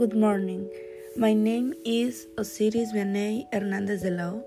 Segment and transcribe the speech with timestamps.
[0.00, 0.64] Good morning.
[1.14, 4.40] My name is Osiris Vianney Hernandez de Lao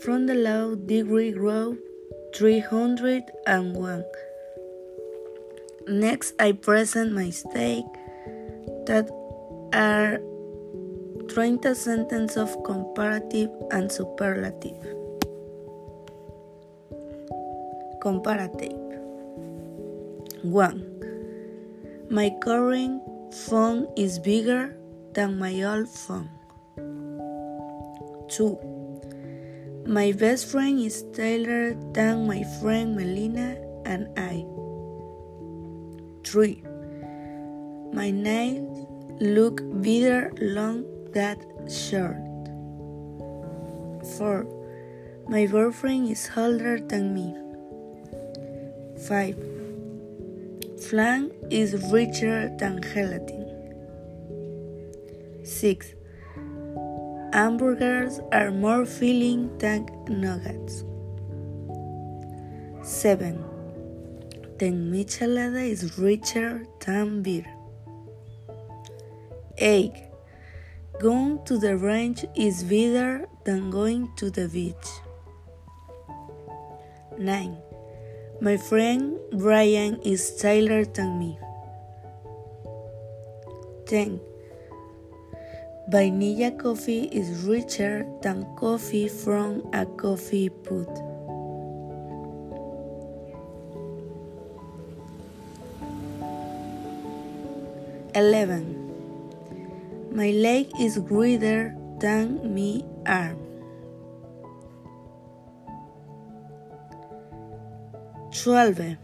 [0.00, 1.76] from the Law Degree Group
[2.34, 4.04] 301.
[5.86, 7.84] Next, I present my stake
[8.88, 9.12] that
[9.76, 10.16] are
[11.28, 14.80] 30 sentences of comparative and superlative.
[18.00, 18.80] Comparative
[20.40, 22.08] 1.
[22.08, 24.76] My current phone is bigger
[25.14, 26.28] than my old phone.
[28.28, 29.84] 2.
[29.86, 34.44] My best friend is taller than my friend Melina and I.
[36.24, 36.62] 3.
[37.92, 38.86] My nails
[39.20, 41.38] look better long than
[41.68, 42.18] short.
[44.18, 44.46] 4.
[45.28, 47.34] My boyfriend is older than me.
[49.06, 49.49] 5.
[50.80, 53.44] Flan is richer than gelatin.
[55.44, 55.94] 6.
[57.34, 60.84] Hamburgers are more filling than nuggets.
[62.82, 63.44] 7.
[64.58, 67.46] The michelada is richer than beer.
[69.58, 69.92] 8.
[70.98, 74.88] Going to the range is better than going to the beach.
[77.18, 77.69] 9.
[78.42, 81.38] My friend Brian is taller than me.
[83.84, 84.18] 10.
[85.88, 90.88] Vanilla coffee is richer than coffee from a coffee pot.
[98.14, 98.64] Eleven.
[100.16, 103.49] My leg is greater than my arm.
[108.32, 108.96] 12.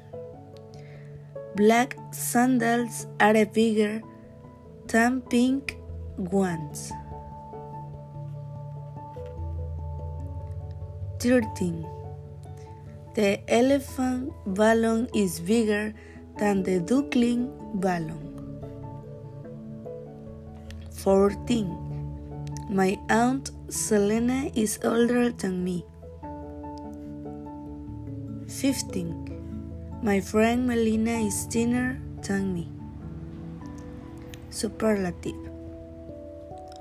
[1.57, 4.01] Black sandals are bigger
[4.87, 5.77] than pink
[6.17, 6.93] ones.
[11.19, 11.85] 13.
[13.15, 15.93] The elephant balloon is bigger
[16.39, 18.37] than the duckling balloon.
[20.93, 22.67] 14.
[22.71, 25.85] My aunt Selena is older than me.
[28.49, 30.01] 15.
[30.03, 32.69] My friend Melina is thinner than me.
[34.51, 35.35] Superlative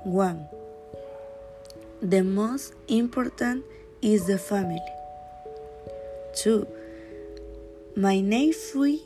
[0.04, 0.48] 1.
[2.02, 3.64] The most important
[4.00, 4.80] is the family.
[6.36, 6.66] 2.
[7.96, 8.98] My nephew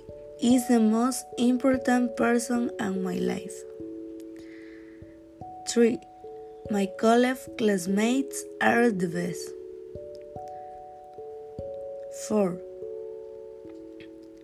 [0.42, 3.54] is the most important person in my life.
[5.68, 5.98] 3.
[6.70, 9.59] My college classmates are the best.
[12.10, 12.58] 4.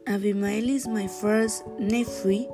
[0.07, 2.47] Abimael is my first nephew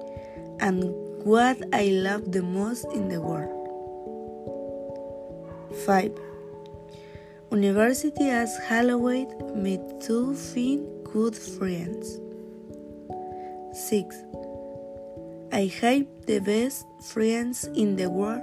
[0.59, 0.85] and
[1.25, 3.53] what I love the most in the world.
[5.85, 6.19] 5.
[7.51, 12.19] University as Halloween made two fin good friends.
[13.75, 14.17] 6.
[15.53, 18.41] I have the best friends in the world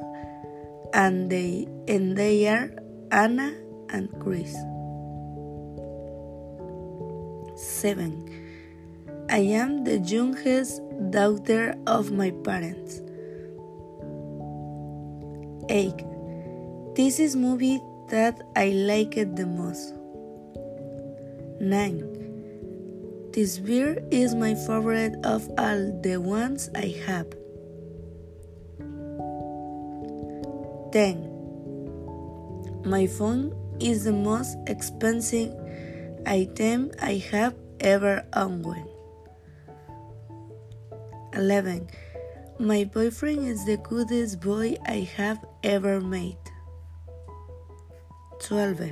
[0.93, 2.69] and they and they are
[3.11, 3.57] Anna
[3.89, 4.55] and Chris.
[7.59, 9.27] 7.
[9.29, 10.81] I am the youngest
[11.11, 13.01] daughter of my parents.
[15.67, 15.93] 8.
[16.95, 19.93] This is movie that I liked the most.
[21.59, 23.29] 9.
[23.33, 27.27] This beer is my favorite of all the ones I have.
[30.93, 31.27] 10.
[32.85, 35.53] My phone is the most expensive
[36.25, 38.65] item I have ever owned.
[41.33, 41.87] 11.
[42.59, 46.37] My boyfriend is the goodest boy I have ever made.
[48.41, 48.91] 12.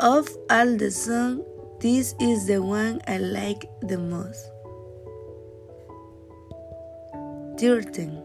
[0.00, 1.42] Of all the songs,
[1.80, 4.50] this is the one I like the most.
[7.58, 8.22] 13.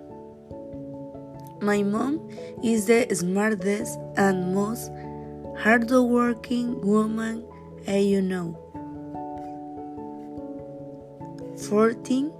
[1.62, 2.30] My mom
[2.64, 4.92] is the smartest and most
[5.62, 7.44] hardworking woman
[7.86, 8.58] as you know.
[11.68, 12.32] 14.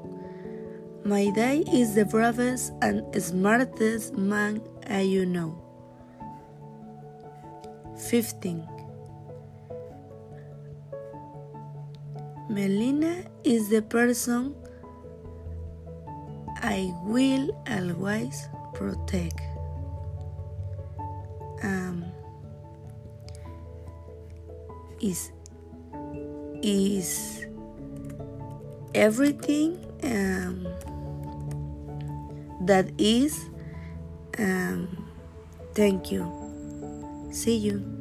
[1.04, 5.62] My dad is the bravest and smartest man as you know.
[8.10, 8.68] 15.
[12.50, 14.56] Melina is the person
[16.62, 19.42] I will always protect.
[21.62, 22.09] Um,
[25.02, 25.32] is
[26.62, 27.46] is
[28.94, 30.68] everything um,
[32.66, 33.50] that is
[34.38, 34.88] um,
[35.74, 36.28] thank you.
[37.32, 37.99] See you